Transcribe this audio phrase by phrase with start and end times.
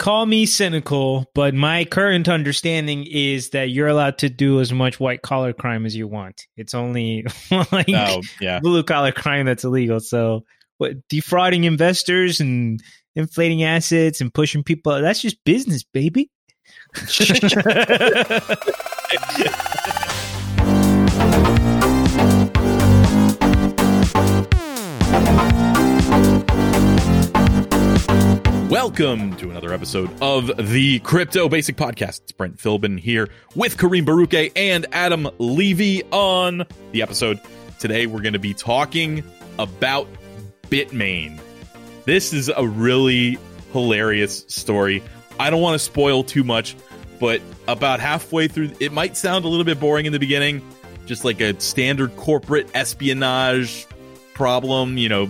[0.00, 4.98] call me cynical, but my current understanding is that you're allowed to do as much
[4.98, 6.46] white collar crime as you want.
[6.56, 7.26] It's only
[7.70, 8.60] like Oh, yeah.
[8.60, 10.00] blue collar crime that's illegal.
[10.00, 10.44] So,
[10.78, 12.82] what defrauding investors and
[13.14, 16.30] inflating assets and pushing people that's just business, baby.
[28.70, 32.20] Welcome to another episode of the Crypto Basic Podcast.
[32.20, 37.40] It's Brent Philbin here with Kareem Baruche and Adam Levy on the episode.
[37.80, 39.24] Today we're going to be talking
[39.58, 40.06] about
[40.68, 41.40] Bitmain.
[42.04, 43.38] This is a really
[43.72, 45.02] hilarious story.
[45.40, 46.76] I don't want to spoil too much,
[47.18, 50.64] but about halfway through, it might sound a little bit boring in the beginning,
[51.06, 53.88] just like a standard corporate espionage
[54.32, 55.28] problem, you know,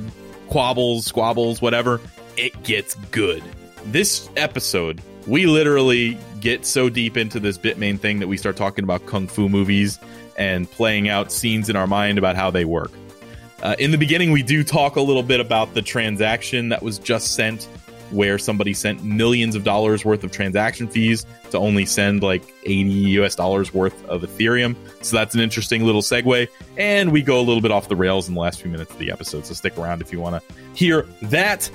[0.48, 2.02] quabbles, squabbles, whatever
[2.40, 3.42] it gets good.
[3.86, 8.82] This episode, we literally get so deep into this Bitmain thing that we start talking
[8.82, 9.98] about kung fu movies
[10.38, 12.92] and playing out scenes in our mind about how they work.
[13.62, 16.98] Uh, in the beginning, we do talk a little bit about the transaction that was
[16.98, 17.64] just sent,
[18.10, 22.90] where somebody sent millions of dollars worth of transaction fees to only send like 80
[23.20, 24.74] US dollars worth of Ethereum.
[25.02, 26.48] So that's an interesting little segue.
[26.78, 28.98] And we go a little bit off the rails in the last few minutes of
[28.98, 29.44] the episode.
[29.44, 31.70] So stick around if you want to hear that.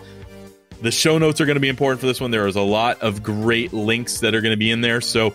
[0.81, 2.31] The show notes are going to be important for this one.
[2.31, 5.01] There is a lot of great links that are going to be in there.
[5.01, 5.33] So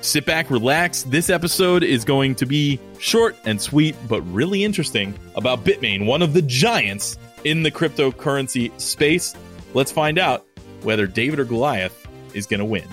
[0.00, 1.04] sit back, relax.
[1.04, 6.22] This episode is going to be short and sweet, but really interesting about Bitmain, one
[6.22, 9.34] of the giants in the cryptocurrency space.
[9.74, 10.44] Let's find out
[10.82, 12.88] whether David or Goliath is going to win.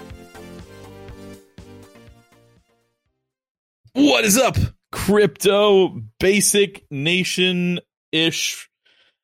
[3.93, 4.55] What is up,
[4.91, 7.79] crypto basic nation
[8.11, 8.69] ish?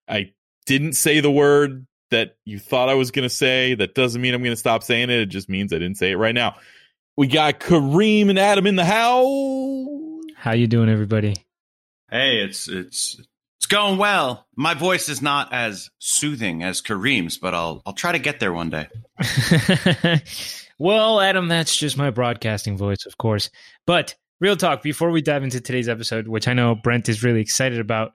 [0.07, 0.31] I
[0.66, 3.75] didn't say the word that you thought I was going to say.
[3.75, 5.19] That doesn't mean I'm going to stop saying it.
[5.19, 6.56] It just means I didn't say it right now.
[7.17, 10.23] We got Kareem and Adam in the house.
[10.36, 11.36] How you doing, everybody?
[12.09, 13.19] Hey, it's it's
[13.57, 14.47] it's going well.
[14.56, 18.53] My voice is not as soothing as Kareem's, but I'll I'll try to get there
[18.53, 18.88] one day.
[20.79, 23.50] well, Adam, that's just my broadcasting voice, of course.
[23.85, 27.41] But real talk, before we dive into today's episode, which I know Brent is really
[27.41, 28.13] excited about,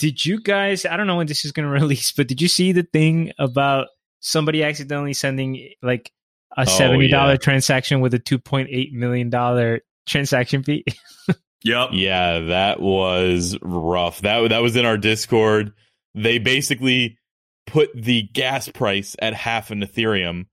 [0.00, 2.48] did you guys, I don't know when this is going to release, but did you
[2.48, 3.88] see the thing about
[4.20, 6.10] somebody accidentally sending like
[6.56, 7.36] a $70 yeah.
[7.36, 10.84] transaction with a $2.8 million transaction fee?
[11.62, 11.90] Yep.
[11.92, 14.22] Yeah, that was rough.
[14.22, 15.74] That that was in our Discord.
[16.14, 17.18] They basically
[17.66, 20.46] put the gas price at half an Ethereum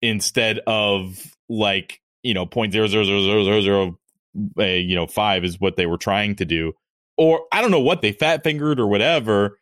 [0.00, 3.98] instead of like you know point zero zero zero zero zero zero
[4.56, 6.74] uh, you know five is what they were trying to do,
[7.22, 9.56] or I don't know what they fat fingered or whatever.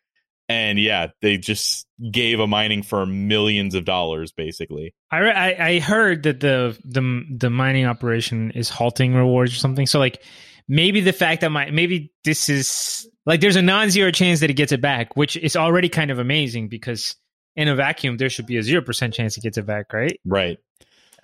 [0.48, 4.94] And yeah, they just gave a mining firm millions of dollars, basically.
[5.10, 9.86] I, I I heard that the the the mining operation is halting rewards or something.
[9.86, 10.22] So like
[10.68, 14.54] maybe the fact that my maybe this is like there's a non-zero chance that it
[14.54, 17.14] gets it back, which is already kind of amazing because
[17.56, 20.18] in a vacuum there should be a zero percent chance it gets it back, right?
[20.24, 20.56] Right.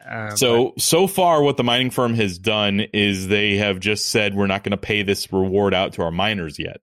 [0.09, 4.35] Uh, so so far, what the mining firm has done is they have just said
[4.35, 6.81] we're not going to pay this reward out to our miners yet.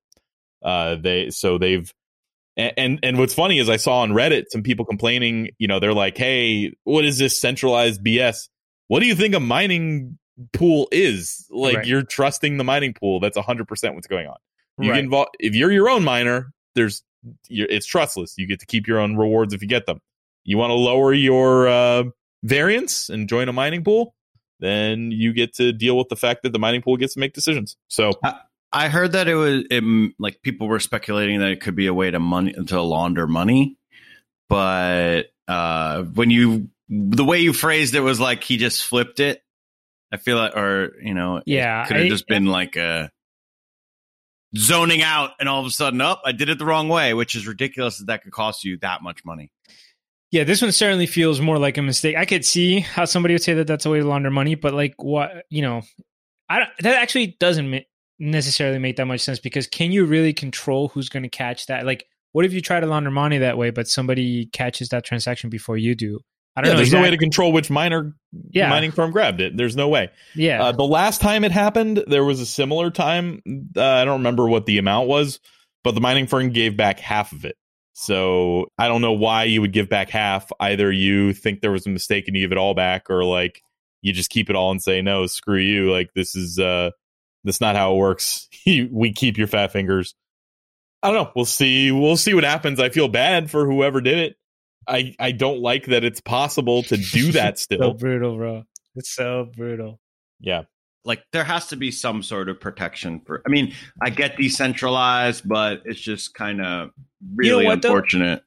[0.61, 1.91] Uh, they so they've
[2.57, 5.49] and, and and what's funny is I saw on Reddit some people complaining.
[5.57, 8.49] You know, they're like, "Hey, what is this centralized BS?
[8.87, 10.17] What do you think a mining
[10.51, 11.47] pool is?
[11.49, 11.85] Like, Right.
[11.87, 13.19] you're trusting the mining pool.
[13.19, 14.35] That's hundred percent what's going on.
[14.79, 14.97] You Right.
[15.01, 16.51] can vol- if you're your own miner.
[16.75, 17.03] There's
[17.47, 18.33] you're, it's trustless.
[18.37, 19.99] You get to keep your own rewards if you get them.
[20.43, 22.03] You want to lower your uh,
[22.43, 24.13] variance and join a mining pool,
[24.59, 27.33] then you get to deal with the fact that the mining pool gets to make
[27.33, 27.75] decisions.
[27.87, 28.11] So
[28.71, 31.93] I heard that it was it, like people were speculating that it could be a
[31.93, 33.77] way to money to launder money,
[34.49, 39.41] but uh, when you the way you phrased it was like he just flipped it.
[40.11, 43.09] I feel like, or you know, Yeah, could have just been like a
[44.55, 47.35] zoning out, and all of a sudden, up, I did it the wrong way, which
[47.35, 49.51] is ridiculous that that could cost you that much money.
[50.33, 52.15] Yeah, this one certainly feels more like a mistake.
[52.17, 54.73] I could see how somebody would say that that's a way to launder money, but
[54.73, 55.83] like what you know,
[56.49, 57.83] I don't, that actually doesn't
[58.17, 61.85] necessarily make that much sense because can you really control who's going to catch that?
[61.85, 65.51] Like, what if you try to launder money that way, but somebody catches that transaction
[65.51, 66.19] before you do?
[66.55, 66.77] I don't yeah, know.
[66.77, 68.15] there's no way to control which miner
[68.49, 68.69] Yeah.
[68.69, 69.55] mining firm grabbed it.
[69.55, 70.09] There's no way.
[70.33, 73.43] yeah, Uh, the last time it happened, there was a similar time.
[73.77, 75.39] Uh, I don't remember what the amount was,
[75.83, 77.55] but the mining firm gave back half of it.
[77.93, 80.51] So I don't know why you would give back half.
[80.59, 83.61] Either you think there was a mistake and you give it all back, or like
[84.01, 85.91] you just keep it all and say no, screw you.
[85.91, 86.91] Like this is uh,
[87.43, 88.49] that's not how it works.
[88.65, 90.15] we keep your fat fingers.
[91.01, 91.31] I don't know.
[91.35, 91.91] We'll see.
[91.91, 92.79] We'll see what happens.
[92.79, 94.37] I feel bad for whoever did it.
[94.87, 97.93] I I don't like that it's possible to do that so still.
[97.93, 98.63] brutal, bro.
[98.95, 99.99] It's so brutal.
[100.39, 100.63] yeah.
[101.05, 105.47] like there has to be some sort of protection for i mean i get decentralized
[105.47, 106.91] but it's just kind of
[107.23, 107.89] You know really what, though?
[107.89, 108.43] unfortunate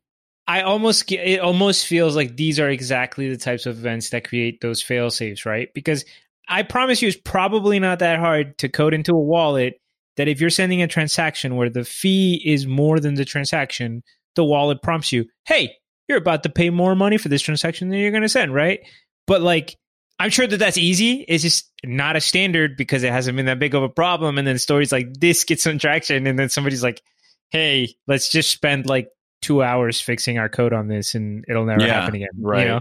[0.48, 4.28] I almost get it almost feels like these are exactly the types of events that
[4.28, 5.68] create those fail safes, right?
[5.74, 6.04] Because
[6.48, 9.80] I promise you it's probably not that hard to code into a wallet
[10.16, 14.02] that if you're sending a transaction where the fee is more than the transaction,
[14.36, 15.74] the wallet prompts you, "Hey,
[16.08, 18.80] you're about to pay more money for this transaction than you're going to send," right?
[19.26, 19.76] But like
[20.18, 21.24] I'm sure that that's easy.
[21.28, 24.38] It's just not a standard because it hasn't been that big of a problem.
[24.38, 27.02] And then stories like this get some traction, and then somebody's like,
[27.50, 29.08] "Hey, let's just spend like
[29.42, 32.62] two hours fixing our code on this, and it'll never Yeah, happen again." right.
[32.62, 32.80] You know?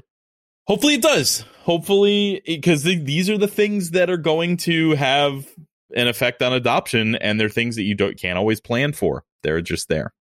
[0.67, 1.45] Hopefully it does.
[1.63, 5.47] Hopefully, because these are the things that are going to have
[5.95, 9.23] an effect on adoption, and they're things that you don't can't always plan for.
[9.43, 10.13] They're just there.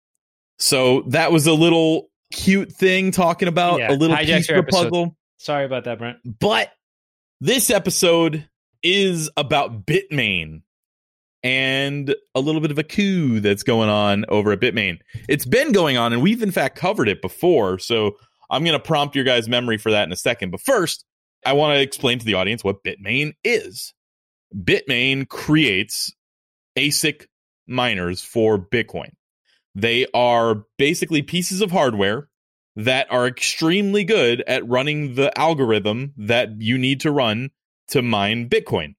[0.59, 5.17] So that was a little cute thing talking about Yeah, a little piece of puzzle.
[5.39, 6.19] Sorry about that, Brent.
[6.25, 6.71] But
[7.41, 8.49] this episode
[8.83, 10.63] is about Bitmain
[11.45, 14.99] and a little bit of a coup that's going on over at Bitmain.
[15.29, 17.79] It's been going on, and we've in fact covered it before.
[17.79, 18.17] So
[18.51, 20.51] I'm going to prompt your guys' memory for that in a second.
[20.51, 21.05] But first,
[21.45, 23.93] I want to explain to the audience what Bitmain is.
[24.57, 26.13] Bitmain creates
[26.77, 27.27] ASIC
[27.67, 29.11] miners for Bitcoin.
[29.75, 32.29] They are basically pieces of hardware
[32.77, 37.51] that are extremely good at running the algorithm that you need to run
[37.89, 38.95] to mine Bitcoin.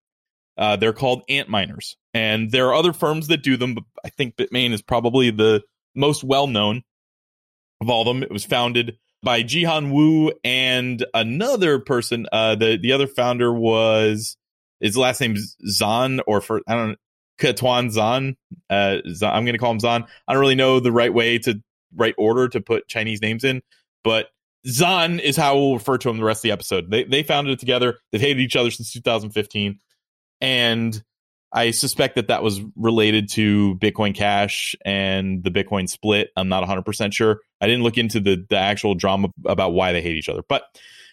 [0.58, 4.10] Uh, they're called ant miners, and there are other firms that do them, but I
[4.10, 5.64] think Bitmain is probably the
[5.96, 6.84] most well known
[7.82, 8.24] of all of them.
[8.24, 12.28] It was founded by Jihan Wu and another person.
[12.32, 14.38] Uh, the the other founder was
[14.80, 15.36] his last name
[15.68, 16.96] Zhan or for I don't know
[17.40, 18.36] Ketuan Zhan.
[18.70, 20.08] Uh, Zhan I'm going to call him Zhan.
[20.28, 21.62] I don't really know the right way to
[21.96, 23.62] right order to put Chinese names in,
[24.04, 24.28] but
[24.68, 26.90] Zhan is how we'll refer to him the rest of the episode.
[26.90, 28.00] They they founded it together.
[28.12, 29.80] They've hated each other since 2015,
[30.42, 31.02] and
[31.52, 36.30] I suspect that that was related to Bitcoin Cash and the Bitcoin split.
[36.36, 37.40] I'm not 100 percent sure.
[37.62, 40.64] I didn't look into the the actual drama about why they hate each other, but.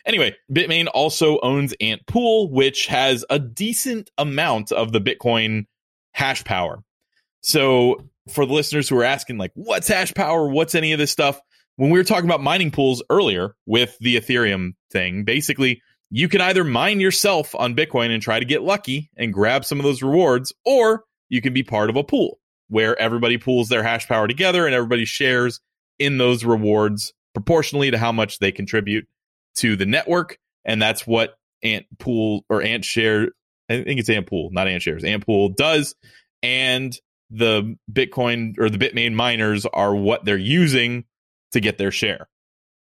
[0.04, 5.66] Anyway, Bitmain also owns Ant Pool, which has a decent amount of the Bitcoin
[6.12, 6.82] hash power.
[7.42, 10.48] So, for the listeners who are asking, like, what's hash power?
[10.48, 11.40] What's any of this stuff?
[11.76, 15.82] When we were talking about mining pools earlier with the Ethereum thing, basically,
[16.14, 19.80] you can either mine yourself on Bitcoin and try to get lucky and grab some
[19.80, 22.38] of those rewards, or you can be part of a pool
[22.68, 25.60] where everybody pools their hash power together and everybody shares
[25.98, 29.08] in those rewards proportionally to how much they contribute
[29.54, 30.38] to the network.
[30.66, 33.28] And that's what Ant Pool or Ant Share,
[33.70, 35.94] I think it's Ant Pool, not Ant Shares, Ant Pool does.
[36.42, 36.94] And
[37.30, 41.04] the Bitcoin or the Bitmain miners are what they're using
[41.52, 42.28] to get their share.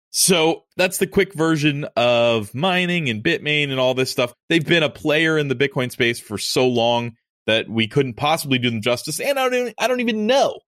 [0.10, 4.34] So that's the quick version of mining and Bitmain and all this stuff.
[4.50, 7.14] They've been a player in the Bitcoin space for so long
[7.46, 9.20] that we couldn't possibly do them justice.
[9.20, 10.60] And I don't even, I don't even know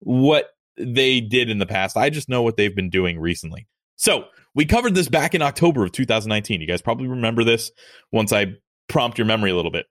[0.00, 1.96] what they did in the past.
[1.96, 3.66] I just know what they've been doing recently.
[3.96, 6.60] So we covered this back in October of 2019.
[6.60, 7.70] You guys probably remember this
[8.12, 8.54] once I
[8.88, 9.86] prompt your memory a little bit.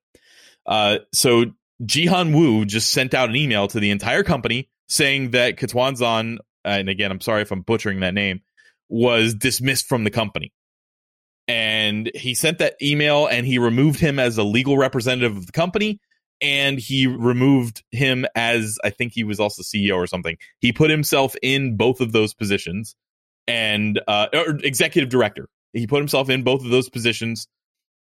[0.66, 1.46] Uh, so
[1.84, 6.38] Jihan Wu just sent out an email to the entire company saying that Ketuan Zhan,
[6.64, 8.42] and again, I'm sorry if I'm butchering that name,
[8.94, 10.54] was dismissed from the company.
[11.48, 15.52] And he sent that email and he removed him as a legal representative of the
[15.52, 16.00] company.
[16.42, 20.38] And he removed him as I think he was also CEO or something.
[20.60, 22.96] He put himself in both of those positions
[23.48, 24.28] and uh,
[24.64, 25.50] executive director.
[25.74, 27.48] He put himself in both of those positions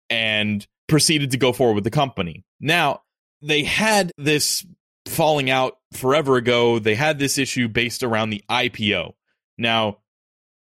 [0.10, 2.44] and proceeded to go forward with the company.
[2.60, 3.04] Now,
[3.42, 4.66] they had this
[5.06, 6.80] falling out forever ago.
[6.80, 9.14] They had this issue based around the IPO.
[9.58, 10.01] Now,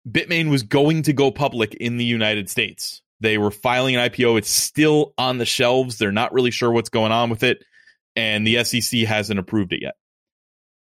[0.09, 3.01] Bitmain was going to go public in the United States.
[3.19, 4.37] They were filing an IPO.
[4.37, 5.97] It's still on the shelves.
[5.97, 7.63] They're not really sure what's going on with it,
[8.15, 9.95] and the SEC hasn't approved it yet.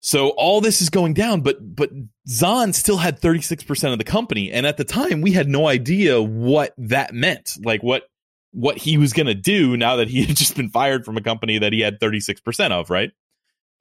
[0.05, 1.89] So all this is going down, but but
[2.29, 4.51] Zhan still had 36% of the company.
[4.51, 7.57] And at the time, we had no idea what that meant.
[7.63, 8.03] Like what
[8.51, 11.57] what he was gonna do now that he had just been fired from a company
[11.57, 13.13] that he had 36% of, right?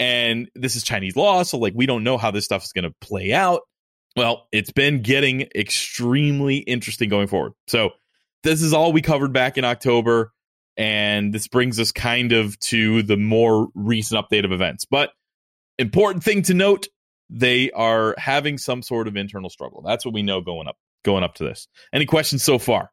[0.01, 2.95] And this is Chinese law, so like we don't know how this stuff is gonna
[3.03, 3.61] play out.
[4.17, 7.53] Well, it's been getting extremely interesting going forward.
[7.67, 7.91] So
[8.43, 10.33] this is all we covered back in October,
[10.77, 14.85] and this brings us kind of to the more recent update of events.
[14.85, 15.11] But
[15.79, 16.87] important thing to note
[17.31, 21.25] they are having some sort of internal struggle that's what we know going up going
[21.25, 22.91] up to this any questions so far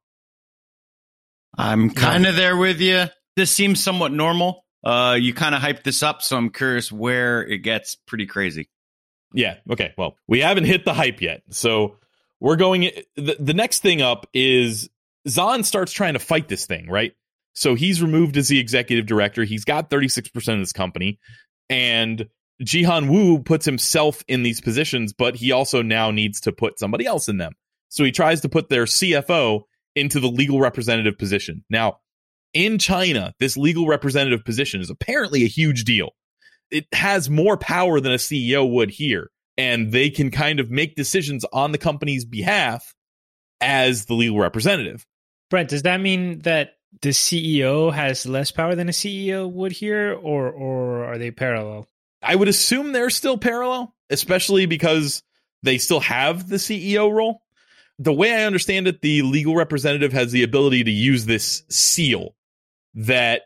[1.57, 3.05] I'm kind of there with you.
[3.35, 4.65] This seems somewhat normal.
[4.83, 8.69] Uh, you kind of hyped this up, so I'm curious where it gets pretty crazy.
[9.33, 11.97] Yeah okay well we haven't hit the hype yet so
[12.41, 12.89] we're going.
[13.15, 14.89] The, the next thing up is
[15.29, 17.13] Zhan starts trying to fight this thing, right?
[17.53, 19.43] So he's removed as the executive director.
[19.43, 21.19] He's got 36% of this company.
[21.69, 22.27] And
[22.63, 27.05] Jihan Wu puts himself in these positions, but he also now needs to put somebody
[27.05, 27.53] else in them.
[27.89, 29.61] So he tries to put their CFO
[29.95, 31.63] into the legal representative position.
[31.69, 32.00] Now,
[32.53, 36.11] in China, this legal representative position is apparently a huge deal.
[36.71, 40.95] It has more power than a CEO would here, and they can kind of make
[40.95, 42.93] decisions on the company's behalf
[43.59, 45.05] as the legal representative.
[45.49, 50.13] Brent, does that mean that the CEO has less power than a CEO would here,
[50.13, 51.87] or or are they parallel?
[52.21, 55.23] I would assume they're still parallel, especially because
[55.63, 57.41] they still have the CEO role.
[57.99, 62.35] The way I understand it, the legal representative has the ability to use this seal
[62.95, 63.43] that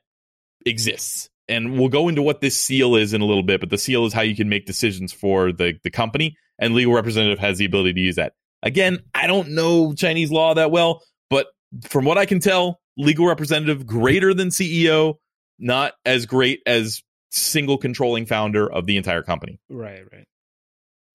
[0.66, 1.30] exists.
[1.48, 4.06] And we'll go into what this seal is in a little bit, but the seal
[4.06, 7.66] is how you can make decisions for the, the company, and legal representative has the
[7.66, 8.34] ability to use that.
[8.64, 11.48] Again, I don't know Chinese law that well, but
[11.88, 15.16] from what I can tell, legal representative greater than CEO,
[15.60, 19.60] not as great as single controlling founder of the entire company.
[19.70, 20.26] Right, right.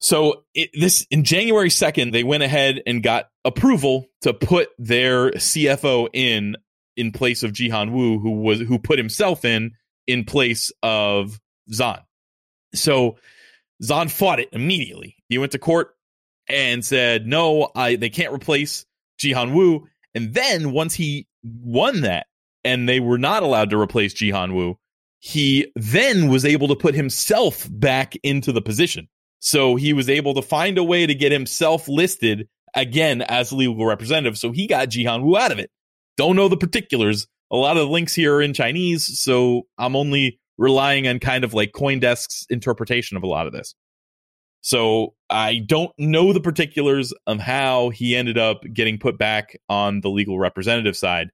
[0.00, 5.30] So it, this in January 2nd, they went ahead and got approval to put their
[5.32, 6.56] CFO in
[6.96, 9.72] in place of Jihan Wu, who was who put himself in
[10.10, 11.40] in place of
[11.70, 12.02] Zhan.
[12.74, 13.16] So
[13.82, 15.16] Zhan fought it immediately.
[15.28, 15.94] He went to court
[16.48, 18.84] and said, "No, I they can't replace
[19.20, 22.26] Jihan Wu." And then once he won that,
[22.64, 24.76] and they were not allowed to replace Jihan Wu,
[25.20, 29.08] he then was able to put himself back into the position.
[29.40, 33.86] So he was able to find a way to get himself listed again as legal
[33.86, 34.38] representative.
[34.38, 35.70] So he got Jihan Wu out of it.
[36.16, 37.26] Don't know the particulars.
[37.50, 41.42] A lot of the links here are in Chinese, so I'm only relying on kind
[41.42, 43.74] of like Coindesk's interpretation of a lot of this.
[44.60, 50.02] So I don't know the particulars of how he ended up getting put back on
[50.02, 51.30] the legal representative side,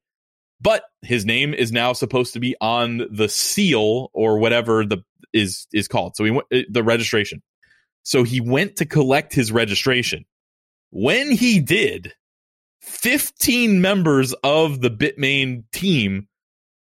[0.60, 4.98] but his name is now supposed to be on the seal or whatever the
[5.32, 6.16] is is called.
[6.16, 7.42] So he went uh, the registration.
[8.04, 10.24] So he went to collect his registration.
[10.90, 12.12] When he did,
[12.86, 16.28] 15 members of the Bitmain team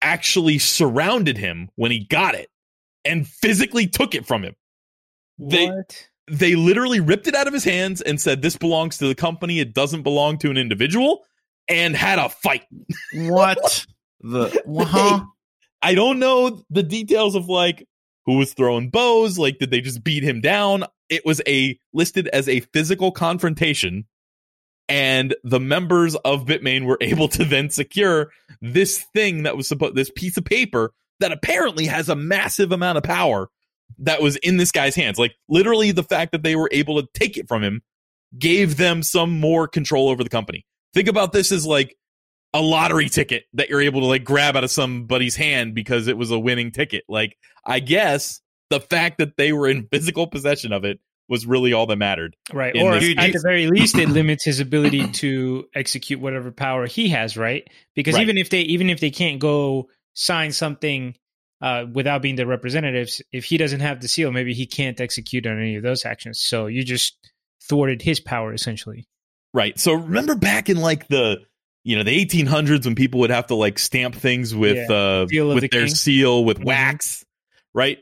[0.01, 2.49] actually surrounded him when he got it
[3.05, 4.55] and physically took it from him.
[5.39, 6.09] They, what?
[6.31, 9.61] they literally ripped it out of his hands and said, This belongs to the company.
[9.61, 11.25] It doesn't belong to an individual,
[11.69, 12.67] and had a fight.
[13.15, 13.87] What
[14.21, 14.63] the?
[14.87, 15.25] Huh?
[15.83, 17.87] I don't know the details of like
[18.27, 19.39] who was throwing bows.
[19.39, 20.85] Like, did they just beat him down?
[21.09, 24.05] It was a listed as a physical confrontation,
[24.89, 28.31] and the members of Bitmain were able to then secure
[28.61, 32.99] this thing that was supposed this piece of paper that apparently has a massive amount
[32.99, 33.51] of power
[33.99, 35.19] that was in this guy's hands.
[35.19, 37.83] Like literally the fact that they were able to take it from him
[38.39, 40.65] gave them some more control over the company.
[40.95, 41.97] Think about this as like
[42.55, 46.17] a lottery ticket that you're able to like grab out of somebody's hand because it
[46.17, 47.05] was a winning ticket.
[47.09, 48.41] Like I guess
[48.71, 52.37] the fact that they were in physical possession of it was really all that mattered.
[52.53, 52.75] Right.
[52.77, 53.33] Or this at case.
[53.35, 57.69] the very least, it limits his ability to execute whatever power he has, right?
[57.95, 58.23] Because Right.
[58.23, 61.15] even if they even if they can't go sign something
[61.61, 65.47] uh, without being the representatives, if he doesn't have the seal, maybe he can't execute
[65.47, 66.41] on any of those actions.
[66.41, 67.17] So you just
[67.69, 69.07] thwarted his power essentially.
[69.53, 69.79] Right.
[69.79, 71.39] So remember back in like the
[71.85, 74.95] you know the 1800s when people would have to like stamp things with Yeah.
[74.97, 75.95] uh Seal with the their king.
[75.95, 76.65] seal with Mhm.
[76.65, 77.25] wax,
[77.75, 77.99] right?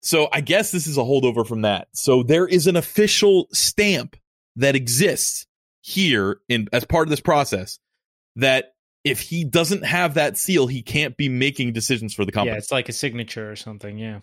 [0.00, 1.88] So I guess this is a holdover from that.
[1.92, 4.16] So there is an official stamp
[4.56, 5.46] that exists
[5.82, 7.78] here in as part of this process
[8.36, 8.72] that
[9.04, 12.52] if he doesn't have that seal, he can't be making decisions for the company.
[12.52, 13.98] Yeah, it's like a signature or something.
[13.98, 14.20] Yeah.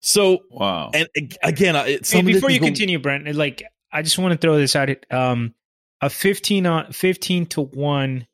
[0.00, 0.90] So Wow.
[0.94, 1.08] and
[1.42, 4.38] again, Hey, some of this before you going- continue, Brent, like I just want to
[4.38, 4.88] throw this out.
[5.12, 5.54] Um,
[6.00, 8.26] a fifteen on fifteen to one,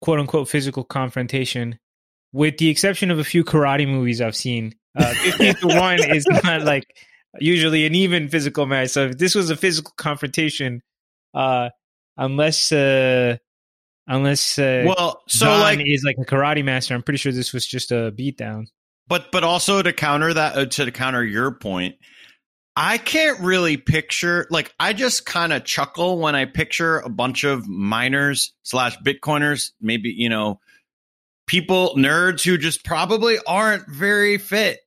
[0.00, 1.78] quote unquote, physical confrontation,
[2.32, 4.74] with the exception of a few karate movies I've seen.
[4.96, 6.84] Uh, fifteen to one is not like
[7.40, 8.90] usually an even physical match.
[8.90, 10.82] So if this was a physical confrontation,
[11.34, 11.70] uh,
[12.16, 13.36] unless uh,
[14.06, 17.52] unless uh, well, so John like, is like a karate master, I'm pretty sure this
[17.52, 18.66] was just a beatdown.
[19.08, 21.96] but but also to counter that uh, to counter your point
[22.76, 27.44] i can't really picture like i just kind of chuckle when i picture a bunch
[27.44, 30.60] of miners slash bitcoiners maybe you know
[31.46, 34.80] people nerds who just probably aren't very fit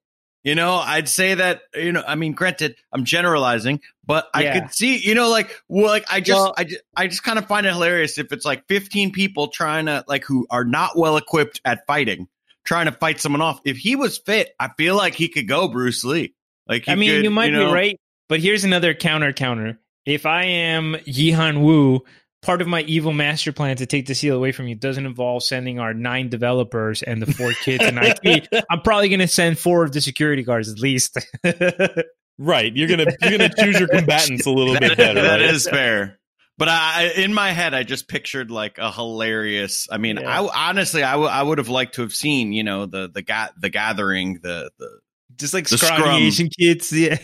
[0.47, 4.59] you know i'd say that you know i mean granted i'm generalizing but i Yeah.
[4.59, 7.37] could see you know like well like i just Well- i just, I just kind
[7.37, 10.97] of find it hilarious if it's like 15 people trying to like who are not
[10.97, 12.27] well equipped at fighting
[12.65, 13.61] trying to fight someone off.
[13.63, 16.33] If he was fit, I feel like he could go Bruce Lee.
[16.67, 19.79] Like he I mean, could, you might know- be right, but here's another counter counter.
[20.05, 22.01] If I am Jihan Wu
[22.47, 25.43] part of my evil master plan to take the seal away from you doesn't involve
[25.43, 28.47] sending our nine developers and the four kids in IT.
[28.71, 31.17] I'm probably going to send four of the security guards at least.
[32.37, 32.73] right.
[32.73, 35.21] You're gonna you're gonna choose your combatants a little bit better.
[35.21, 35.53] That right?
[35.53, 36.19] is fair.
[36.57, 39.87] But I, in my head, I just pictured like a hilarious.
[39.91, 40.41] I mean, Yeah.
[40.41, 43.21] I honestly, I, w- I would have liked to have seen, you know, the the
[43.23, 44.99] ga- the gathering, the the
[45.35, 46.13] Just like The scrum.
[46.13, 46.91] Asian kids.
[46.93, 47.17] Yeah.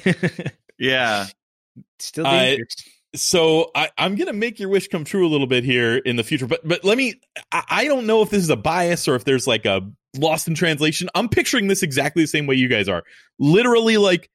[0.77, 1.27] yeah.
[2.00, 2.75] Still I- dangerous.
[3.15, 6.24] So I, I'm gonna make your wish come true a little bit here in the
[6.24, 7.22] future, but but let me.
[7.51, 9.82] I, I don't know if this is a bias or if there's like a
[10.17, 11.10] lost in translation.
[11.13, 13.03] I'm picturing this exactly the same way you guys are.
[13.38, 14.29] Literally like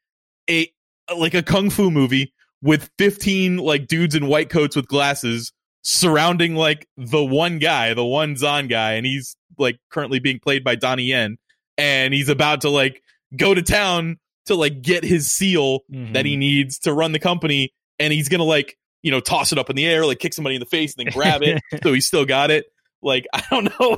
[0.49, 0.73] a
[1.17, 2.33] like a kung fu movie
[2.63, 8.05] with 15 like dudes in white coats with glasses surrounding like the one guy, the
[8.05, 11.37] one Zhan guy, and he's like currently being played by Donnie Yen,
[11.77, 13.03] and he's about to like
[13.37, 16.41] go to town to like get his seal that he mm-hmm.
[16.41, 19.77] needs to run the company and he's gonna like you know toss it up in
[19.77, 22.25] the air like kick somebody in the face and then grab it so he's still
[22.25, 22.67] got it
[23.01, 23.97] like i don't know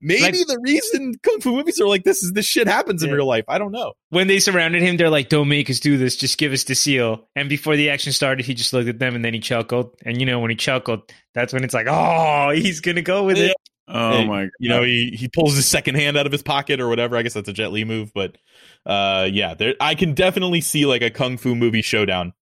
[0.00, 3.10] maybe Like- the reason kung fu movies are like this is this shit happens in
[3.10, 3.16] Yeah.
[3.16, 5.98] real life i don't know when they surrounded him, they're like, "Don't make us do
[5.98, 6.14] this.
[6.16, 9.16] Just give us the seal." And before the action started, he just looked at them
[9.16, 9.90] and then he chuckled.
[10.06, 13.38] And you know, when he chuckled, that's when it's like, "Oh, he's gonna go with
[13.38, 13.56] it."
[13.88, 14.50] Oh Hey, my god.
[14.60, 17.22] you know he he pulls his second hand out of his pocket or whatever i
[17.22, 18.38] guess that's a jet li move but
[18.86, 22.32] uh yeah there i can definitely see like a kung fu movie showdown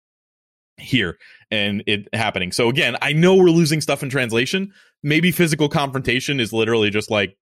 [0.83, 1.19] here
[1.51, 4.73] and it happening so again i know we're losing stuff in translation
[5.03, 7.37] maybe physical confrontation is literally just like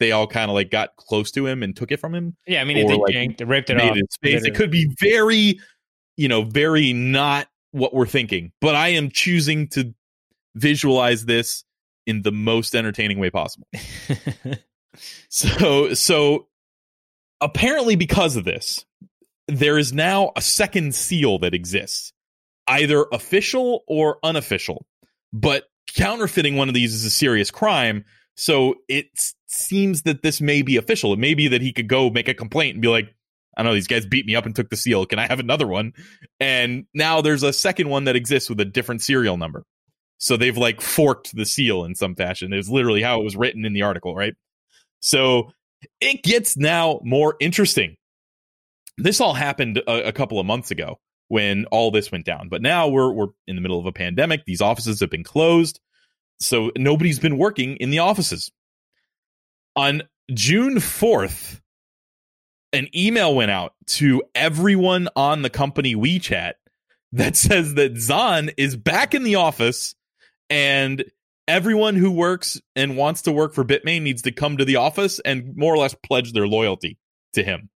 [0.00, 2.60] they all kind of like got close to him and took it from him Yeah,
[2.60, 3.96] I mean, Or, they like, janked, they ripped it off.
[4.22, 5.60] It could be very,
[6.16, 8.50] you know, very not what we're thinking.
[8.60, 9.94] But I am choosing to
[10.56, 11.64] visualize this
[12.06, 13.68] in the most entertaining way possible.
[15.28, 16.46] So, so
[17.40, 18.84] apparently, because of this,
[19.48, 22.12] there is now a second seal that exists,
[22.66, 24.86] either official or unofficial.
[25.32, 28.04] But counterfeiting one of these is a serious crime.
[28.36, 29.06] So it
[29.46, 31.12] seems that this may be official.
[31.12, 33.14] It may be that he could go make a complaint and be like,
[33.56, 35.06] I know, these guys beat me up and took the seal.
[35.06, 35.92] Can I have another one?
[36.40, 39.64] And now there's a second one that exists with a different serial number.
[40.18, 42.52] So they've like forked the seal in some fashion.
[42.52, 44.34] It's literally how it was written in the article, right?
[45.00, 45.52] So
[46.00, 47.96] it gets now more interesting.
[48.96, 52.62] This all happened a, a couple of months ago when all this went down, but
[52.62, 54.44] now we're we're in the middle of a pandemic.
[54.44, 55.80] These offices have been closed,
[56.40, 58.50] so nobody's been working in the offices.
[59.76, 61.60] On June fourth,
[62.72, 66.54] an email went out to everyone on the company WeChat
[67.12, 69.94] that says that Zhan is back in the office
[70.50, 71.04] and
[71.46, 75.20] everyone who works and wants to work for Bitmain needs to come to the office
[75.20, 76.98] and more or less pledge their loyalty
[77.34, 77.70] to him.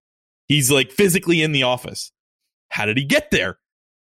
[0.47, 2.11] He's like physically in the office.
[2.69, 3.57] How did he get there?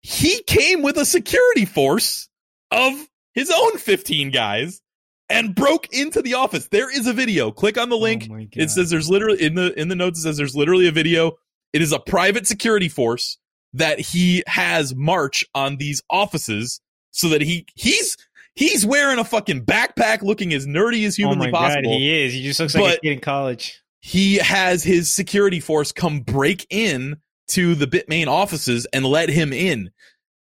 [0.00, 2.28] He came with a security force
[2.70, 2.92] of
[3.34, 4.80] his own 15 guys
[5.28, 6.68] and broke into the office.
[6.68, 7.50] There is a video.
[7.50, 8.28] Click on the oh link.
[8.30, 10.92] Oh It says there's literally in the in the notes it says there's literally a
[10.92, 11.32] video.
[11.72, 13.38] It is a private security force
[13.74, 16.80] that he has march on these offices
[17.12, 18.16] so that he he's
[18.54, 21.90] he's wearing a fucking backpack looking as nerdy as oh humanly my possible.
[21.92, 22.32] god, he is.
[22.34, 23.80] He just looks like a kid in college.
[24.00, 27.16] he has his security force come break in
[27.48, 29.90] to the Bitmain offices and let him in.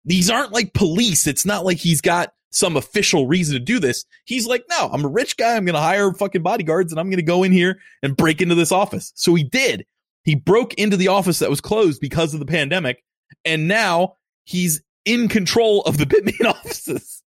[0.04, 1.26] These aren't like police.
[1.26, 4.04] It's not like he's got some official reason to do this.
[4.24, 5.56] He's like, no, I'm a rich guy.
[5.56, 8.40] I'm going to hire fucking bodyguards and I'm going to go in here and break
[8.40, 9.12] into this office.
[9.14, 9.86] So he did.
[10.24, 13.02] He broke into the office that was closed because of the pandemic.
[13.44, 17.22] And now he's in control of the Bitmain offices.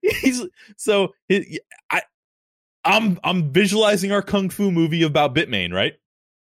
[0.00, 0.42] He's
[0.76, 1.12] so
[1.90, 2.02] I,
[2.84, 5.94] I'm I'm visualizing our kung fu movie about Bitmain, right?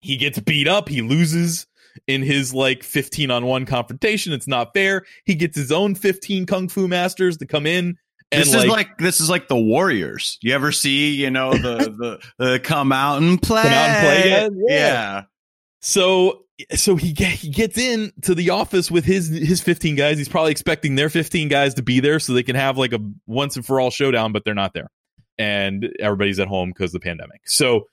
[0.02, 1.68] He gets beat up, he loses
[2.08, 4.34] in his like 15 on 1 confrontation.
[4.34, 5.06] It's not fair.
[5.26, 7.98] He gets his own 15 kung fu masters to come in
[8.34, 10.40] and This is like this is like the Warriors.
[10.42, 11.78] You ever see, you know, the
[12.38, 14.66] the, the come out and play, Come out and play.
[14.68, 14.76] Yeah.
[14.76, 15.22] yeah.
[15.82, 20.18] So so he get, he gets in to the office with his his 15 guys.
[20.18, 23.00] He's probably expecting their 15 guys to be there so they can have like a
[23.28, 24.90] once and for all showdown, but they're not there.
[25.38, 27.42] And everybody's at home because of the pandemic.
[27.46, 27.86] So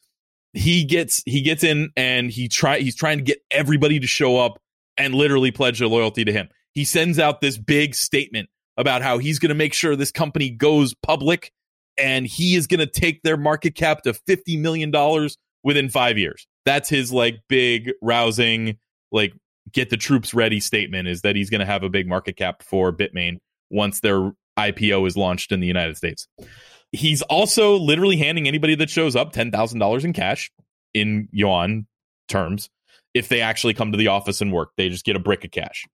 [0.53, 4.37] he gets he gets in and he try he's trying to get everybody to show
[4.37, 4.59] up
[4.97, 6.49] and literally pledge their loyalty to him.
[6.73, 10.51] He sends out this big statement about how he's going to make sure this company
[10.51, 11.53] goes public
[11.99, 16.19] and he is going to take their market cap to 50 million dollars within 5
[16.19, 16.47] years.
[16.65, 18.79] That's his like big rousing
[19.13, 19.35] like
[19.73, 22.63] get the troops ready statement is that he's going to have a big market cap
[22.63, 23.39] for Bitmain
[23.71, 26.27] once their IPO is launched in the United States.
[26.93, 30.51] He's also literally handing anybody that shows up $10,000 in cash
[30.93, 31.87] in yuan
[32.29, 32.69] terms
[33.15, 34.71] if they actually come to the office and work.
[34.77, 35.87] They just get a brick of cash.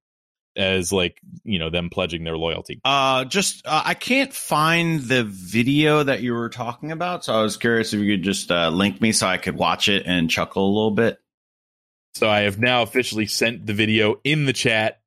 [0.56, 2.80] as like you know them pledging their loyalty.
[2.84, 7.42] Uh, just uh, I can't find the video that you were talking about, so I
[7.42, 10.30] was curious if you could just uh, link me so I could watch it and
[10.30, 11.18] chuckle a little bit.
[12.14, 15.00] So I have now officially sent the video in the chat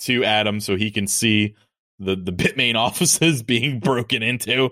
[0.00, 1.54] to Adam so he can see
[1.98, 4.70] the the Bitmain offices being broken into.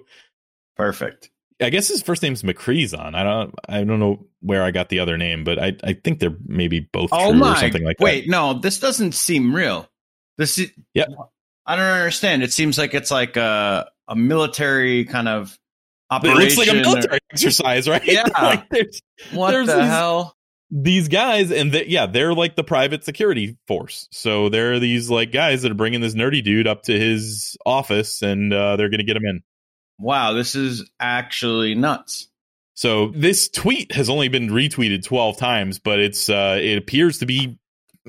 [0.76, 1.30] Perfect.
[1.62, 3.14] I guess his first name's McCreezon.
[3.14, 6.18] I don't I don't know where I got the other name, but I, I think
[6.18, 7.52] they're maybe both Oh true my!
[7.52, 8.04] or something like that.
[8.04, 9.88] Wait, no, this doesn't seem real.
[10.36, 11.08] This is Yep.
[11.66, 12.42] I don't understand.
[12.42, 15.56] It seems like it's like a a military kind of
[16.10, 16.24] that.
[16.24, 16.38] It operation.
[16.40, 18.04] looks like a or- military exercise, right?
[18.06, 18.24] Yeah.
[18.42, 19.00] like there's
[19.32, 20.34] what there's the these- hell?
[20.70, 25.30] these guys and they, yeah they're like the private security force so they're these like
[25.30, 29.04] guys that are bringing this nerdy dude up to his office and uh, they're gonna
[29.04, 29.40] get him in
[29.98, 32.28] Wow, this is actually nuts.
[32.74, 37.26] so this tweet has only been retweeted 12 times but it's uh it appears to
[37.26, 37.58] be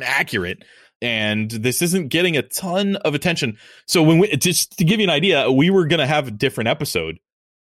[0.01, 0.63] accurate
[1.01, 5.03] and this isn't getting a ton of attention so when we just to give you
[5.05, 7.19] an idea we were gonna have a different episode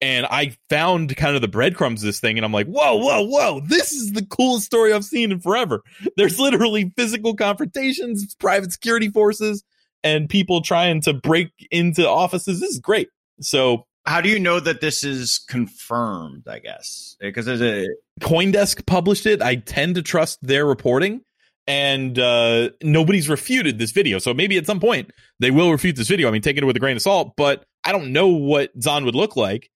[0.00, 3.22] and I found kind of the breadcrumbs of this thing, and I'm like, whoa, whoa,
[3.22, 5.81] whoa, this is the coolest story I've seen in forever.
[6.18, 9.64] There's literally physical confrontations, private security forces,
[10.03, 12.61] and people trying to break into offices.
[12.61, 13.09] This is great.
[13.40, 16.46] So How do you know that this is confirmed?
[16.46, 17.88] I guess because there's a
[18.20, 19.40] Coindesk published it.
[19.40, 21.22] I tend to trust their reporting,
[21.66, 24.18] and uh, nobody's refuted this video.
[24.18, 26.28] So maybe at some point they will refute this video.
[26.28, 29.04] I mean, take it with a grain of salt, but I don't know what Zhan
[29.04, 29.70] would look like.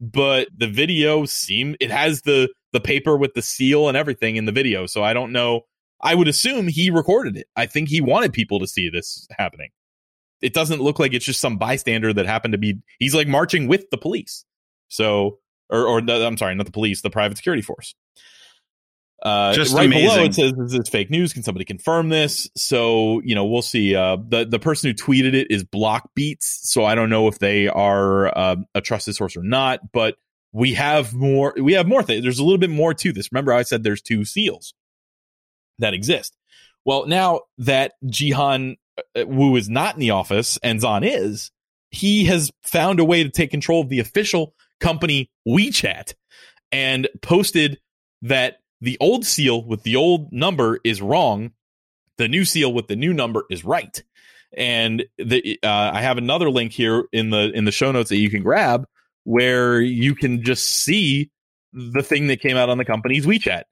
[0.00, 4.46] But the video seem it has the the paper with the seal and everything in
[4.46, 4.86] the video.
[4.86, 5.62] So I don't know.
[6.00, 7.46] I would assume he recorded it.
[7.56, 9.70] I think he wanted people to see this happening.
[10.40, 12.80] It doesn't look like it's just some bystander that happened to be.
[12.98, 14.44] He's like marching with the police.
[14.88, 15.38] So
[15.70, 17.94] or or I'm sorry, not the police, the private security force.
[19.22, 21.32] Uh, Just right below it says is this is fake news.
[21.32, 22.50] Can somebody confirm this?
[22.56, 23.94] So you know we'll see.
[23.94, 27.38] Uh, the the person who tweeted it is Block Beats, so I don't know if
[27.38, 29.80] they are uh, a trusted source or not.
[29.92, 30.16] But
[30.52, 31.54] we have more.
[31.56, 32.22] We have more things.
[32.22, 33.32] There's a little bit more to this.
[33.32, 34.74] Remember, I said there's two seals
[35.78, 36.36] that exist.
[36.84, 38.76] Well, now that Jihan
[39.16, 41.50] Wu is not in the office and Zhan is,
[41.90, 46.14] he has found a way to take control of the official company WeChat
[46.72, 47.78] and posted
[48.22, 51.52] that the old seal with the old number is wrong.
[52.18, 54.02] The new seal with the new number is right.
[54.56, 58.18] And the, uh, I have another link here in the in the show notes that
[58.18, 58.86] you can grab
[59.24, 61.30] where you can just see
[61.72, 63.64] the thing that came out on the company's WeChat.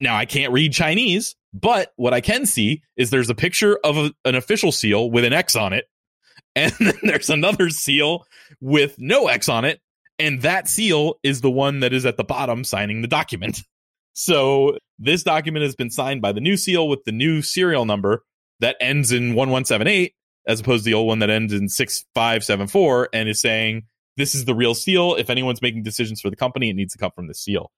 [0.00, 3.96] Now I can't read Chinese, but what I can see is there's a picture of
[3.96, 5.86] a, an official seal with an X on it,
[6.56, 8.24] and then there's another seal
[8.60, 9.80] with no X on it,
[10.18, 13.62] and that seal is the one that is at the bottom signing the document.
[14.18, 18.24] So this document has been signed by the new seal with the new serial number
[18.60, 20.14] that ends in 1178
[20.46, 23.82] as opposed to the old one that ends in 6574 and is saying
[24.16, 25.16] this is the real seal.
[25.16, 27.70] If anyone's making decisions for the company, it needs to come from the seal.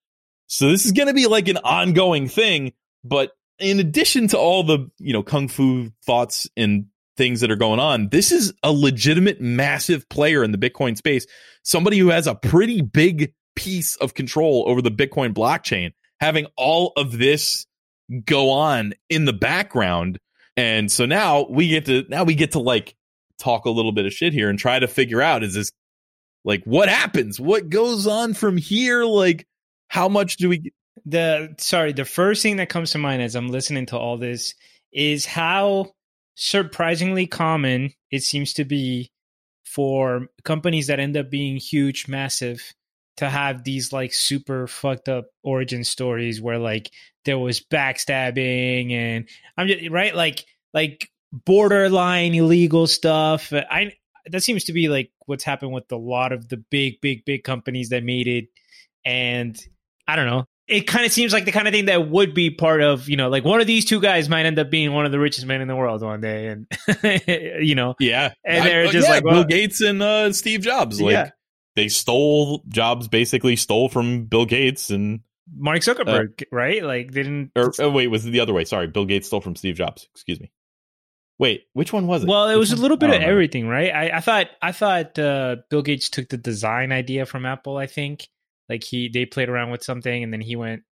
[0.49, 2.73] So this is going to be like an ongoing thing,
[3.05, 7.57] but in addition to all the, you know, kung fu thoughts and things that are
[7.57, 11.27] going on, this is a legitimate massive player in the Bitcoin space.
[11.63, 16.93] Somebody who has a pretty big piece of control over the Bitcoin blockchain, having all
[16.97, 17.67] of this
[18.25, 20.19] go on in the background.
[20.57, 22.97] And so now we get to now we get to like
[23.39, 25.73] talk a little bit of shit here and try to figure out is this
[26.45, 27.39] like what happens?
[27.39, 29.05] What goes on from here?
[29.05, 29.47] Like
[29.89, 30.73] how much do we
[31.07, 34.55] the sorry the first thing that comes to mind as i'm listening to all this
[34.93, 35.87] is how
[36.35, 39.11] surprisingly common it seems to be
[39.65, 42.73] for companies that end up being huge massive
[43.17, 46.91] to have these like super fucked up origin stories where like
[47.25, 50.15] there was backstabbing and i'm just right?
[50.15, 53.53] Like like borderline illegal stuff.
[53.53, 53.93] I
[54.31, 57.45] that seems to be like what's happened with a lot of the big big big
[57.45, 58.47] companies that made it.
[59.05, 59.59] And
[60.09, 60.47] I don't know.
[60.67, 63.17] It kind of seems like the kind of thing that would be part of, you
[63.17, 65.47] know, like one of these two guys might end up being one of the richest
[65.47, 66.67] men in the world one day, and
[67.65, 71.01] you know, Yeah, And they're I- just yeah, like, Bill Gates and uh, Steve Jobs.
[71.01, 71.31] Like Yeah.
[71.77, 75.21] they stole Jobs, basically stole from Bill Gates, and
[75.57, 76.83] Mark Zuckerberg, right?
[76.85, 77.53] Like they didn't.
[77.57, 78.65] or oh, wait, was it the other way?
[78.67, 80.07] Sorry, Bill Gates stole from Steve Jobs.
[80.15, 80.51] Excuse me.
[81.39, 82.29] Wait, which one was it?
[82.29, 82.83] Well, it Which was a one?
[82.83, 83.27] little bit of know.
[83.27, 83.91] everything, right?
[83.95, 87.77] I, I thought I thought uh, Bill Gates took the design idea from Apple.
[87.79, 88.29] I think
[88.69, 90.83] like he they played around with something and then he went.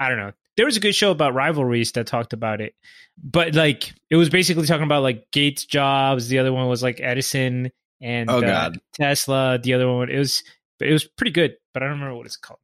[0.00, 0.32] I don't know.
[0.56, 2.74] There was a good show about rivalries that talked about it,
[3.22, 6.28] but like it was basically talking about like Gates jobs.
[6.28, 9.58] The other one was like Edison and Oh, uh, Tesla.
[9.62, 10.42] The other one it was
[10.80, 12.58] it was pretty good, but I don't remember what it's called.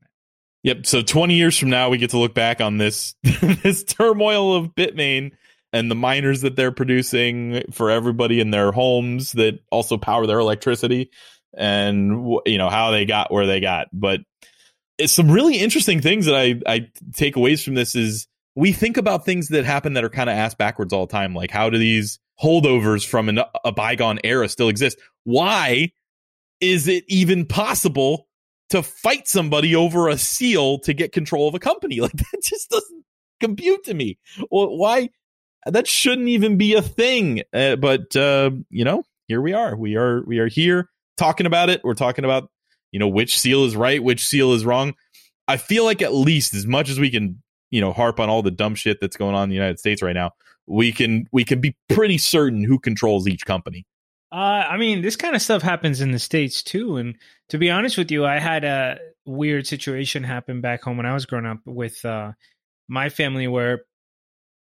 [0.65, 0.87] Yep.
[0.87, 3.15] So 20 years from now, we get to look back on this
[3.63, 5.33] this turmoil of Bitmain
[5.73, 10.39] and the miners that they're producing for everybody in their homes that also power their
[10.39, 11.11] electricity
[11.59, 13.89] and you know how they got where they got.
[13.93, 14.21] But
[14.97, 18.97] it's some really interesting things that I I take away from this is we think
[18.97, 21.69] about things that happen that are kind of ass backwards all the time like how
[21.69, 24.99] do these holdovers from an, a bygone era still exist?
[25.25, 25.91] Why
[26.61, 28.29] is it even possible
[28.71, 32.01] to fight somebody over a seal to get control of a company?
[32.01, 33.05] Like that just doesn't
[33.41, 34.19] compute to me.
[34.51, 35.11] Well, why?
[35.67, 37.43] That shouldn't even be a thing.
[37.53, 39.77] Uh, but uh, you know here we are.
[39.77, 42.51] We are we are here talking about it we're talking about
[42.93, 44.95] you know which seal is right which seal is wrong
[45.47, 48.43] i feel like at least as much as we can you know harp on all
[48.43, 50.31] the dumb shit that's going on in the united states right now
[50.67, 53.85] we can we can be pretty certain who controls each company
[54.31, 56.97] uh, I mean, this kind of stuff happens in the states too.
[56.97, 57.17] And
[57.49, 61.15] to be honest with you, I had a weird situation happen back home when I
[61.15, 62.33] was growing up with uh,
[62.89, 63.85] my family, where,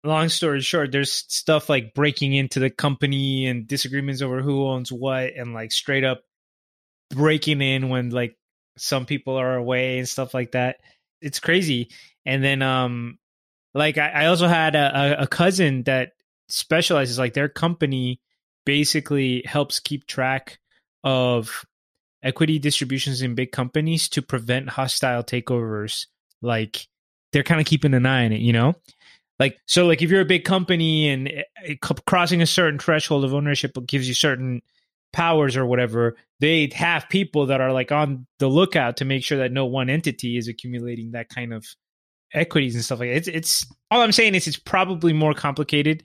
[0.03, 4.91] long story short, there's stuff like breaking into the company and disagreements over who owns
[4.91, 6.23] what, and like straight up
[7.13, 8.37] breaking in when like
[8.77, 10.77] some people are away and stuff like that.
[11.21, 11.89] It's crazy.
[12.25, 13.19] And then um
[13.73, 16.13] like I, I also had a, a cousin that
[16.49, 18.19] specializes like their company
[18.65, 20.59] basically helps keep track
[21.03, 21.65] of
[22.23, 26.07] equity distributions in big companies to prevent hostile takeovers.
[26.41, 26.87] Like
[27.31, 28.75] they're kind of keeping an eye on it, you know?
[29.39, 33.25] Like so like if you're a big company and it, it, crossing a certain threshold
[33.25, 34.61] of ownership gives you certain
[35.13, 39.39] powers or whatever, they have people that are like on the lookout to make sure
[39.39, 41.65] that no one entity is accumulating that kind of
[42.33, 43.17] equities and stuff like that.
[43.17, 46.03] It's it's all I'm saying is it's probably more complicated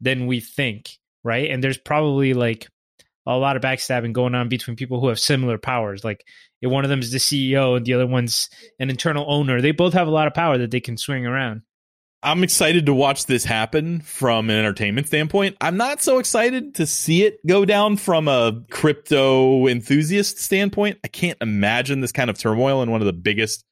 [0.00, 1.50] than we think, right?
[1.50, 2.68] And there's probably like
[3.26, 6.04] a lot of backstabbing going on between people who have similar powers.
[6.04, 6.24] Like
[6.60, 9.72] if one of them is the CEO and the other one's an internal owner, they
[9.72, 11.62] both have a lot of power that they can swing around.
[12.24, 15.56] I'm excited to watch this happen from an entertainment standpoint.
[15.60, 20.98] I'm not so excited to see it go down from a crypto enthusiast standpoint.
[21.04, 23.64] I can't imagine this kind of turmoil in one of the biggest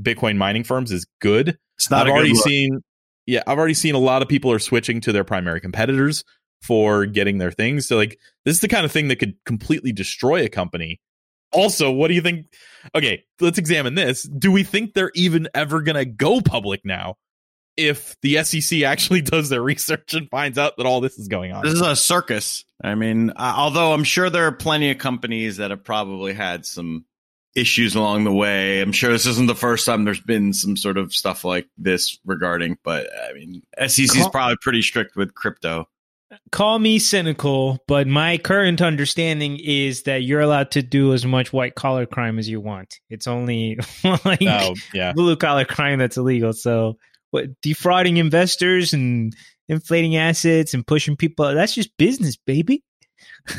[0.00, 1.56] Bitcoin mining firms is good.
[1.78, 2.82] It's not I've already seen
[3.26, 6.24] yeah, I've already seen a lot of people are switching to their primary competitors
[6.60, 7.86] for getting their things.
[7.88, 11.00] So like this is the kind of thing that could completely destroy a company.
[11.52, 12.46] Also, what do you think?
[12.94, 14.24] Okay, let's examine this.
[14.24, 17.14] Do we think they're even ever going to go public now?
[17.76, 21.52] If the SEC actually does their research and finds out that all this is going
[21.52, 21.64] on.
[21.64, 22.64] This is a circus.
[22.82, 26.66] I mean, uh, although I'm sure there are plenty of companies that have probably had
[26.66, 27.04] some
[27.54, 28.80] issues along the way.
[28.80, 32.18] I'm sure this isn't the first time there's been some sort of stuff like this
[32.24, 35.88] regarding, but I mean, SEC is probably pretty strict with crypto.
[36.50, 41.52] Call me cynical, but my current understanding is that you're allowed to do as much
[41.52, 42.98] white collar crime as you want.
[43.08, 43.78] It's only
[44.24, 45.12] like oh, yeah.
[45.12, 46.52] blue collar crime that's illegal.
[46.52, 46.98] So
[47.34, 49.34] what defrauding investors and
[49.68, 52.84] inflating assets and pushing people that's just business baby.
[53.50, 53.52] Uh,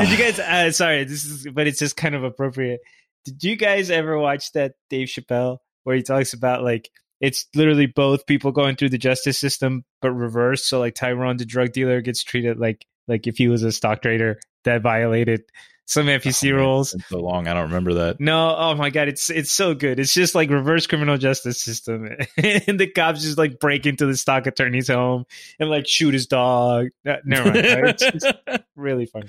[0.00, 2.80] did you guys uh, sorry this is but it's just kind of appropriate.
[3.24, 7.86] Did you guys ever watch that dave chappelle where he talks about like it's literally
[7.86, 12.00] both people going through the justice system but reverse so like tyrone the drug dealer
[12.00, 15.42] gets treated like like if he was a stock trader that violated
[15.90, 16.94] some SEC oh, man, rules.
[16.94, 18.20] it's so long, I don't remember that.
[18.20, 19.98] No, oh my god, it's it's so good.
[19.98, 24.16] It's just like reverse criminal justice system, and the cops just like break into the
[24.16, 25.24] stock attorney's home
[25.58, 26.90] and like shoot his dog.
[27.04, 28.00] Uh, never mind, right?
[28.00, 29.26] it's just really funny.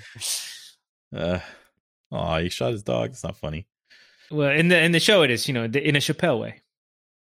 [1.12, 1.40] Uh,
[2.12, 3.10] oh, he shot his dog.
[3.10, 3.66] It's not funny.
[4.30, 6.62] Well, in the in the show, it is you know the- in a Chappelle way.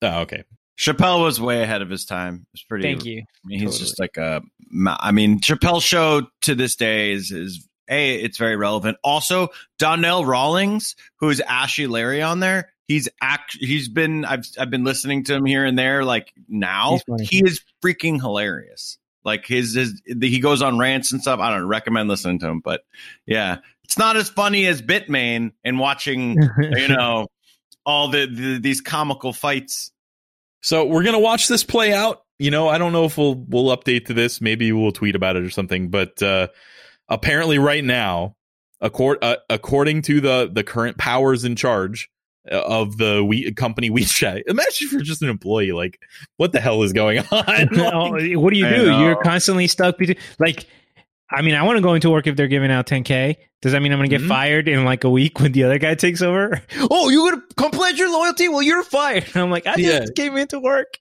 [0.00, 0.44] Oh, okay.
[0.78, 2.46] Chappelle was way ahead of his time.
[2.54, 2.84] It's pretty.
[2.84, 3.18] Thank you.
[3.20, 3.84] I mean, he's Totally.
[3.84, 4.40] just like a.
[4.86, 8.16] I mean, Chappelle's show to this day is is a.
[8.16, 8.98] It's very relevant.
[9.02, 9.48] Also,
[9.78, 12.72] Donnell Rawlings, who is Ashy Larry on there.
[12.86, 13.56] He's act.
[13.58, 14.24] He's been.
[14.24, 16.04] I've I've been listening to him here and there.
[16.04, 18.98] Like now, he is freaking hilarious.
[19.24, 21.40] Like his his he goes on rants and stuff.
[21.40, 22.82] I don't recommend listening to him, but
[23.26, 26.36] yeah, it's not as funny as Bitmain and watching
[26.72, 27.26] you know
[27.84, 29.92] all the, the these comical fights.
[30.60, 32.22] So we're gonna watch this play out.
[32.38, 34.40] You know, I don't know if we'll we'll update to this.
[34.40, 35.88] Maybe we'll tweet about it or something.
[35.88, 36.48] But uh,
[37.08, 38.36] apparently, right now,
[38.80, 42.08] accord, uh, according to the the current powers in charge
[42.50, 45.72] uh, of the we, company WeChat, imagine if you're just an employee.
[45.72, 45.98] Like,
[46.36, 47.26] what the hell is going on?
[47.32, 48.98] Like, what do you do?
[48.98, 50.66] You're constantly stuck between like.
[51.30, 53.36] I mean, I want to go into work if they're giving out 10k.
[53.60, 54.28] Does that mean I'm going to get Mhm.
[54.28, 56.62] fired in like a week when the other guy takes over?
[56.90, 58.48] Oh, you're going to come pledge your loyalty?
[58.48, 59.26] Well, you're fired.
[59.34, 60.94] I'm like, I just came into work.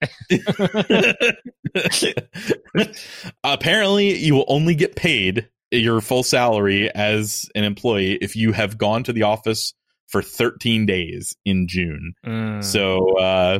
[3.43, 8.77] apparently, you will only get paid your full salary as an employee if you have
[8.77, 9.73] gone to the office
[10.07, 12.13] for 13 days in June.
[12.25, 12.63] Mm.
[12.63, 13.59] So uh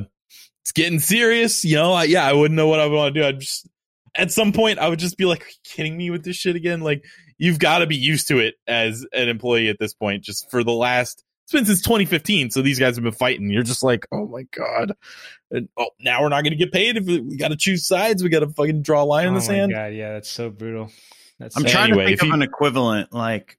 [0.63, 1.63] it's getting serious.
[1.63, 3.25] You know, I, yeah, I wouldn't know what I would want to do.
[3.25, 3.67] I'd just
[4.15, 6.55] at some point I would just be like, Are you kidding me with this shit
[6.55, 6.81] again?
[6.81, 7.03] Like
[7.37, 10.23] you've got to be used to it as an employee at this point.
[10.23, 13.49] Just for the last, it's been since 2015, so these guys have been fighting.
[13.49, 14.93] You're just like, oh my god,
[15.51, 17.87] and, oh now we're not going to get paid if we, we got to choose
[17.87, 18.23] sides.
[18.23, 19.71] We got to fucking draw a line in the oh sand.
[19.71, 20.91] god, yeah, that's so brutal.
[21.39, 23.57] That's I'm trying anyway, to if think of you- an equivalent, like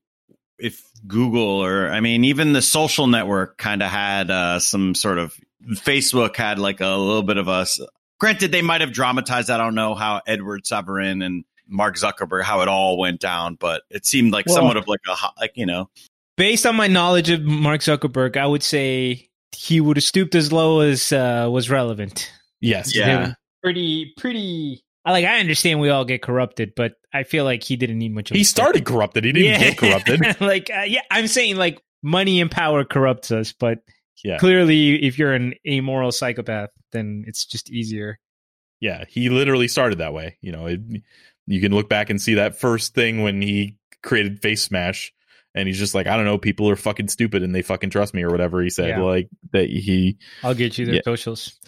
[0.58, 5.18] if Google or I mean, even the social network kind of had uh, some sort
[5.18, 5.34] of
[5.74, 7.80] Facebook had like a little bit of us.
[8.18, 9.48] Granted, they might have dramatized.
[9.50, 13.82] I don't know how Edward Saverin and Mark Zuckerberg how it all went down, but
[13.90, 15.88] it seemed like Well- somewhat of like a like you know
[16.36, 20.52] based on my knowledge of Mark Zuckerberg, I would say he would have stooped as
[20.52, 22.32] low as uh, was relevant.
[22.60, 23.34] Yes, Yeah.
[23.62, 24.82] pretty, pretty.
[25.04, 25.24] I like.
[25.24, 28.30] I understand we all get corrupted, but I feel like he didn't need much.
[28.30, 29.24] Of he started corrupted.
[29.24, 30.40] He didn't get corrupted.
[30.40, 33.78] like, uh, yeah, I'm saying like money and power corrupts us, but
[34.24, 34.38] Yeah.
[34.38, 38.18] clearly, if you're an amoral psychopath, then it's just easier.
[38.80, 40.36] Yeah, he literally started that way.
[40.40, 40.80] You know, it,
[41.46, 45.10] you can look back and see that first thing when he created Facemash,
[45.54, 48.14] and he's just like, I don't know, people are fucking stupid and they fucking trust
[48.14, 48.90] me or whatever he said.
[48.90, 49.00] Yeah.
[49.02, 50.18] Like that he.
[50.44, 51.00] I'll get you their Yeah.
[51.04, 51.58] socials.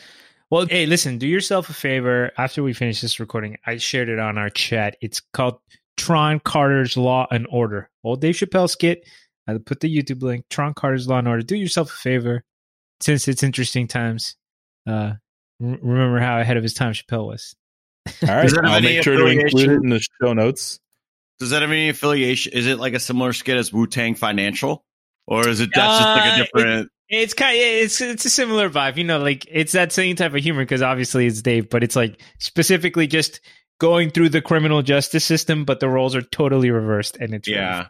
[0.50, 2.32] Well, hey, listen, do yourself a favor.
[2.36, 4.96] After we finish this recording, I shared it on our chat.
[5.00, 5.60] It's called
[5.96, 7.88] Tron Carter's Law and Order.
[8.02, 9.06] Old Dave Chappelle skit.
[9.46, 10.46] I put the YouTube link.
[10.50, 11.42] Tron Carter's Law and Order.
[11.42, 12.42] Do yourself a favor,
[13.00, 14.34] since it's interesting times.
[14.88, 15.12] Uh,
[15.62, 17.54] r- remember how ahead of his time Chappelle was.
[18.22, 19.84] All right, Does that have I'll any make sure to include it affiliation?
[19.84, 20.80] in the show notes.
[21.38, 22.52] Does that have any affiliation?
[22.54, 24.84] Is it like a similar skit as Wu Tang Financial,
[25.28, 26.90] or is it that's just like Uh, a different?
[27.10, 30.32] It's kind of, it's it's a similar vibe, you know, like it's that same type
[30.32, 33.40] of humor because obviously it's Dave, but it's like specifically just
[33.80, 37.88] going through the criminal justice system, but the roles are totally reversed, and it's yeah,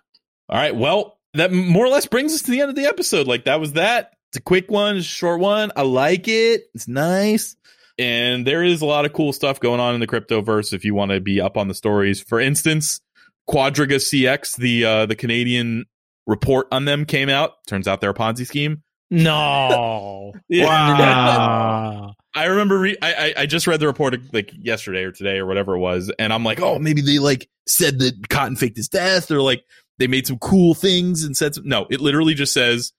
[0.48, 3.26] All right, well, that more or less brings us to the end of the episode.
[3.26, 4.12] Like that was that.
[4.30, 5.70] It's a quick one, a short one.
[5.76, 6.62] I like it.
[6.74, 7.56] It's nice.
[7.98, 10.94] And there is a lot of cool stuff going on in the cryptoverse if you
[10.94, 12.22] want to be up on the stories.
[12.22, 13.00] For instance,
[13.48, 15.85] Quadriga CX, the uh, the Canadian
[16.26, 17.66] report on them came out.
[17.66, 18.83] Turns out they're a Ponzi scheme.
[19.11, 20.33] No.
[20.49, 20.66] Yeah.
[20.66, 22.14] Wow.
[22.35, 25.46] I remember re- I, I I just read the report like yesterday or today or
[25.46, 28.88] whatever it was, and I'm like, oh, maybe they like said that Cotten faked his
[28.88, 29.64] death, or like
[29.99, 31.87] they made some cool things and said some- no.
[31.90, 32.92] It literally just says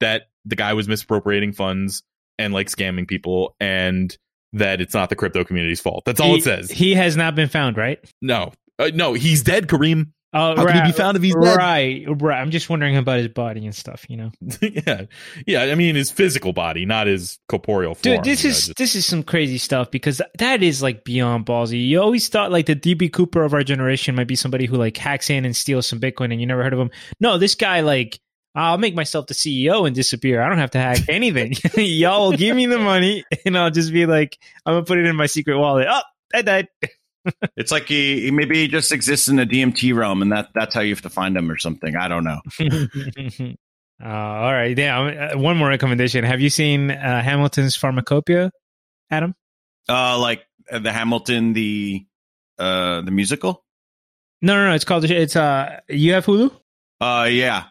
[0.00, 2.02] that the guy was misappropriating funds
[2.38, 4.16] and like scamming people, and
[4.54, 6.04] that it's not the crypto community's fault.
[6.06, 6.70] That's all he, it says.
[6.70, 7.98] He has not been found, right?
[8.22, 10.12] no, uh, no, he's dead, Kareem.
[10.34, 11.56] Oh, How right, can he be found if he's dead?
[11.56, 12.38] right, right.
[12.38, 14.04] I'm just wondering about his body and stuff.
[14.10, 15.02] You know, yeah,
[15.46, 15.62] yeah.
[15.62, 18.16] I mean, his physical body, not his corporeal form.
[18.16, 21.02] dude, this you know, is just- this is some crazy stuff because that is like
[21.04, 21.86] beyond ballsy.
[21.88, 24.96] You always thought like the DB Cooper of our generation might be somebody who like
[24.98, 26.90] hacks in and steals some Bitcoin, and you never heard of him.
[27.20, 28.20] No, this guy like.
[28.54, 30.42] I'll make myself the CEO and disappear.
[30.42, 31.54] I don't have to hack anything.
[31.76, 34.36] Y'all will give me the money, and I'll just be like,
[34.66, 35.86] I'm gonna put it in my secret wallet.
[35.88, 36.00] Oh,
[36.34, 36.68] I died.
[37.56, 40.74] It's like he, he maybe he just exists in the DMT realm, and that that's
[40.74, 41.96] how you have to find him or something.
[41.96, 42.40] I don't know.
[44.04, 44.76] uh, all right.
[44.76, 45.30] Yeah.
[45.34, 46.24] uh, One more recommendation.
[46.24, 48.50] Have you seen uh, Hamilton's Pharmacopoeia,
[49.10, 49.34] Adam?
[49.88, 52.04] Uh, like uh, the Hamilton, the
[52.58, 53.64] uh, the musical.
[54.40, 54.74] No, no, no.
[54.74, 55.04] It's called.
[55.04, 55.80] It's uh.
[55.88, 56.50] You have Hulu.
[57.00, 57.64] Uh, yeah.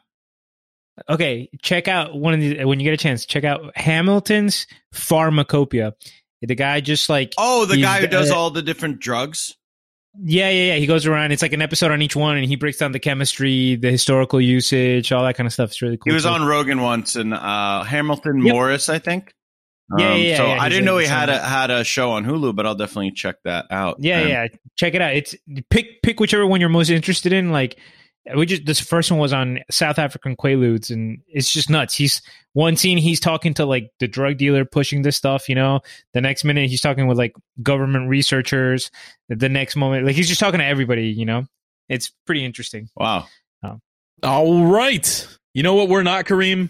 [1.10, 3.26] Okay, check out one of these when you get a chance.
[3.26, 5.94] Check out Hamilton's Pharmacopoeia.
[6.42, 9.56] The guy just like Oh, the guy who does all the different drugs.
[10.24, 10.76] yeah, yeah, yeah.
[10.76, 11.32] He goes around.
[11.32, 14.40] It's like an episode on each one, and he breaks down the chemistry, the historical
[14.42, 15.70] usage, all that kind of stuff.
[15.72, 16.12] It's really cool.
[16.12, 16.30] He was too.
[16.30, 18.54] on Rogan once, and uh, Hamilton Yep.
[18.54, 19.34] Morris, I think.
[19.92, 22.12] Um, Yeah, yeah, yeah, So yeah, I didn't know he had a had a show
[22.12, 23.98] on Hulu, but I'll definitely check that out.
[24.00, 24.48] Yeah, And- yeah.
[24.76, 25.16] Check it out.
[25.16, 25.36] It's
[25.70, 27.52] pick pick whichever one you're most interested in.
[27.52, 27.78] Like
[28.36, 31.96] we just this first one was on South African Quaaludes, and it's just nuts.
[31.96, 32.22] He's
[32.54, 35.82] one scene he's talking to like the drug dealer pushing this stuff, you know.
[36.14, 38.92] The next minute he's talking with like government researchers.
[39.30, 41.46] The next moment, like he's just talking to everybody, you know.
[41.90, 42.90] It's pretty interesting.
[42.96, 43.28] Wow.
[44.24, 45.28] all right.
[45.54, 45.90] You know what?
[45.90, 46.70] We're not Kareem.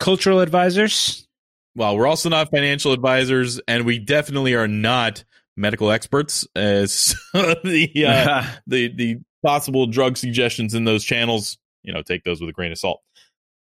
[0.00, 1.26] Cultural advisors.
[1.74, 5.24] well, we're also not financial advisors, and we definitely are not
[5.56, 6.46] medical experts.
[6.54, 12.40] As the uh, the the possible drug suggestions in those channels, you know, take those
[12.40, 13.00] with a grain of salt.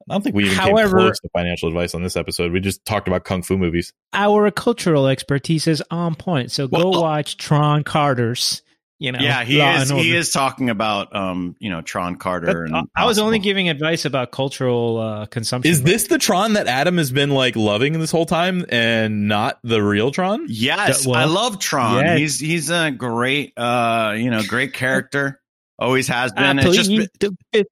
[0.09, 2.53] I don't think we even However- came close to financial advice on this episode.
[2.53, 3.91] We just talked about kung fu movies.
[4.13, 6.51] Our cultural expertise is on point.
[6.51, 8.61] So go Well- watch Tron Carter's.
[8.99, 9.89] You know, yeah, he Law is.
[9.91, 12.47] He is talking about, um, you know, Tron Carter.
[12.47, 15.71] That- and I was only giving advice about cultural uh, consumption.
[15.71, 19.59] Is this the Tron that Adam has been like loving this whole time, and not
[19.63, 20.47] the real Tron?
[20.49, 22.03] Yes, That- well, I love Tron.
[22.05, 22.17] yeah.
[22.17, 25.41] He's he's a great, uh, you know, great character.
[25.79, 26.59] Always has been.
[26.59, 27.65] It's just please, been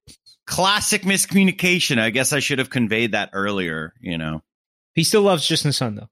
[0.46, 2.00] classic miscommunication.
[2.00, 3.94] I guess I should have conveyed that earlier.
[4.00, 4.44] You know.
[4.94, 6.10] he still loves Justin Sun though.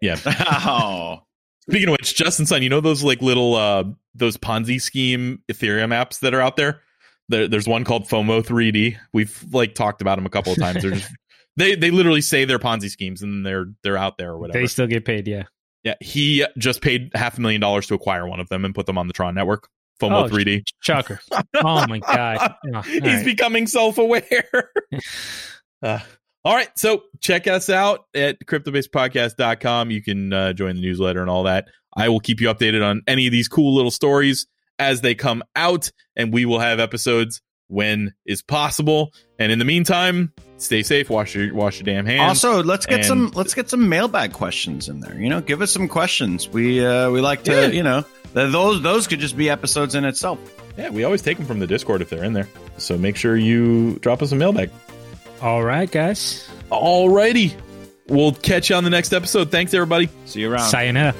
[0.00, 0.16] Yeah.
[0.26, 1.20] oh,
[1.68, 5.88] Speaking of which, Justin Sun, you know those like little uh those Ponzi scheme Ethereum
[5.88, 6.80] apps that are out there?
[7.28, 8.96] there there's one called FOMO 3D.
[9.12, 10.82] We've like talked about them a couple of times.
[10.82, 11.10] They're just
[11.56, 14.58] they they literally say they're Ponzi schemes and they're they're out there or whatever.
[14.58, 15.44] They still get paid, yeah.
[15.82, 18.86] yeah, he just paid half a million dollars to acquire one of them and put
[18.86, 19.68] them on the Tron network.
[20.02, 20.64] FOMO Oh, 3D.
[20.80, 21.20] Shocker.
[21.54, 22.54] Oh my god.
[22.74, 23.24] Oh, He's right.
[23.24, 24.70] becoming self-aware.
[25.82, 25.98] Uh,
[26.44, 29.90] all right, so check us out at cryptobasedpodcast.com.
[29.90, 31.68] You can uh, join the newsletter and all that.
[31.96, 34.46] I will keep you updated on any of these cool little stories
[34.78, 39.12] as they come out, and we will have episodes when is possible.
[39.38, 41.10] And in the meantime, stay safe.
[41.10, 42.28] Wash your wash your damn hands.
[42.44, 45.14] also let's get and- some let's get some mailbag questions in there.
[45.18, 46.48] You know, give us some questions.
[46.48, 47.66] We uh, we like to Yeah.
[47.68, 50.38] you know th- those those could just be episodes in itself.
[50.76, 52.48] yeah, we always take them from the Discord if they're in there.
[52.78, 54.70] So make sure you drop us a mailbag.
[55.40, 56.48] All right, guys.
[56.70, 57.54] Alrighty,
[58.08, 59.50] we'll catch you on the next episode.
[59.50, 60.08] Thanks, everybody.
[60.24, 60.68] See you around.
[60.68, 61.14] Sayonara.